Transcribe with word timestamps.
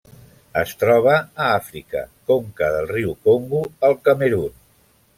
Es 0.61 0.71
troba 0.83 1.11
a 1.17 1.51
Àfrica: 1.59 2.03
conca 2.33 2.73
del 2.79 2.91
riu 2.95 3.15
Congo 3.29 3.65
al 3.89 3.99
Camerun. 4.09 4.63